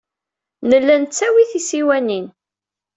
Nella 0.69 0.95
nettawey-d 1.01 1.49
tisiwanin. 1.51 2.27